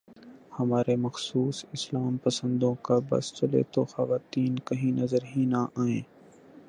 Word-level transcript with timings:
ہمارے 0.59 0.95
مخصوص 0.95 1.65
اسلام 1.73 2.17
پسندوں 2.17 2.73
کا 2.81 2.99
بس 3.09 3.33
چلے 3.33 3.61
تو 3.71 3.83
خواتین 3.85 4.55
کہیں 4.65 4.91
نظر 4.91 5.23
ہی 5.35 5.45
نہ 5.45 5.65
آئیں۔ 5.75 6.01